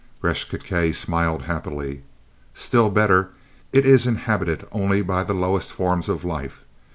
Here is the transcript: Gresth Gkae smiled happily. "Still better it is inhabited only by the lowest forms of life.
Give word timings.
Gresth 0.19 0.49
Gkae 0.49 0.95
smiled 0.95 1.43
happily. 1.43 2.01
"Still 2.55 2.89
better 2.89 3.29
it 3.71 3.85
is 3.85 4.07
inhabited 4.07 4.67
only 4.71 5.03
by 5.03 5.23
the 5.23 5.35
lowest 5.35 5.71
forms 5.71 6.09
of 6.09 6.25
life. 6.25 6.63